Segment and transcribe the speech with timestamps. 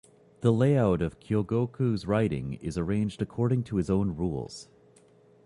[0.39, 4.67] The layout of Kyogoku's writing is arranged according to his own rules.